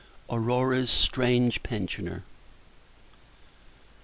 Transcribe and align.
AURORA'S 0.31 0.89
STRANGE 0.89 1.59
PENSIONER. 1.61 2.23